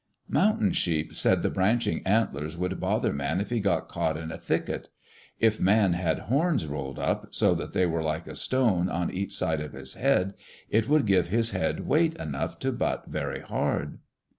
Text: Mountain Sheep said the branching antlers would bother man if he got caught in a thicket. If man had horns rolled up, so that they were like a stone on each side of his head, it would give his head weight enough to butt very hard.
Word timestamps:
Mountain 0.29 0.71
Sheep 0.71 1.13
said 1.13 1.43
the 1.43 1.51
branching 1.51 2.01
antlers 2.07 2.57
would 2.57 2.79
bother 2.79 3.13
man 3.13 3.39
if 3.39 3.51
he 3.51 3.59
got 3.59 3.87
caught 3.87 4.17
in 4.17 4.31
a 4.31 4.37
thicket. 4.39 4.89
If 5.39 5.59
man 5.59 5.93
had 5.93 6.21
horns 6.21 6.65
rolled 6.65 6.97
up, 6.97 7.27
so 7.35 7.53
that 7.53 7.73
they 7.73 7.85
were 7.85 8.01
like 8.01 8.25
a 8.25 8.35
stone 8.35 8.89
on 8.89 9.11
each 9.11 9.35
side 9.37 9.61
of 9.61 9.73
his 9.73 9.93
head, 9.93 10.33
it 10.71 10.89
would 10.89 11.05
give 11.05 11.27
his 11.27 11.51
head 11.51 11.81
weight 11.81 12.15
enough 12.15 12.57
to 12.61 12.71
butt 12.71 13.05
very 13.09 13.41
hard. 13.41 13.99